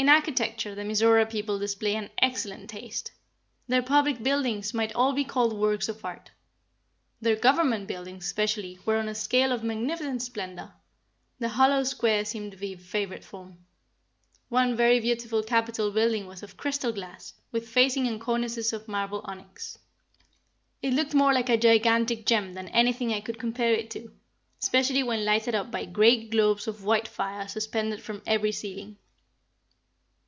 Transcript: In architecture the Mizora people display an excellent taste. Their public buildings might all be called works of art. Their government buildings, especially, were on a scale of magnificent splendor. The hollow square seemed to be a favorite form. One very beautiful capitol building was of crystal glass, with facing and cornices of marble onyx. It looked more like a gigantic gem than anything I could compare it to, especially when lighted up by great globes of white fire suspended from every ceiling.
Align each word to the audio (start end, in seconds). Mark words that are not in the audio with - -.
In 0.00 0.08
architecture 0.08 0.74
the 0.74 0.80
Mizora 0.82 1.26
people 1.28 1.58
display 1.58 1.94
an 1.94 2.08
excellent 2.22 2.70
taste. 2.70 3.12
Their 3.68 3.82
public 3.82 4.22
buildings 4.22 4.72
might 4.72 4.94
all 4.94 5.12
be 5.12 5.24
called 5.24 5.52
works 5.52 5.90
of 5.90 6.02
art. 6.06 6.30
Their 7.20 7.36
government 7.36 7.86
buildings, 7.86 8.24
especially, 8.24 8.78
were 8.86 8.96
on 8.96 9.08
a 9.10 9.14
scale 9.14 9.52
of 9.52 9.62
magnificent 9.62 10.22
splendor. 10.22 10.72
The 11.38 11.50
hollow 11.50 11.82
square 11.84 12.24
seemed 12.24 12.52
to 12.52 12.56
be 12.56 12.72
a 12.72 12.78
favorite 12.78 13.22
form. 13.22 13.66
One 14.48 14.74
very 14.74 15.00
beautiful 15.00 15.42
capitol 15.42 15.90
building 15.90 16.26
was 16.26 16.42
of 16.42 16.56
crystal 16.56 16.92
glass, 16.92 17.34
with 17.52 17.68
facing 17.68 18.06
and 18.08 18.18
cornices 18.18 18.72
of 18.72 18.88
marble 18.88 19.20
onyx. 19.26 19.76
It 20.80 20.94
looked 20.94 21.12
more 21.12 21.34
like 21.34 21.50
a 21.50 21.58
gigantic 21.58 22.24
gem 22.24 22.54
than 22.54 22.68
anything 22.68 23.12
I 23.12 23.20
could 23.20 23.38
compare 23.38 23.74
it 23.74 23.90
to, 23.90 24.10
especially 24.62 25.02
when 25.02 25.26
lighted 25.26 25.54
up 25.54 25.70
by 25.70 25.84
great 25.84 26.30
globes 26.30 26.66
of 26.66 26.84
white 26.84 27.06
fire 27.06 27.46
suspended 27.46 28.00
from 28.02 28.22
every 28.26 28.50
ceiling. 28.50 28.96